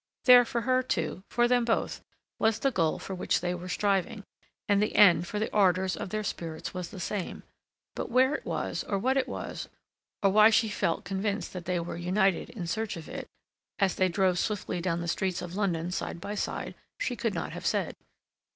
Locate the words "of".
5.95-6.09, 12.97-13.07, 15.43-15.55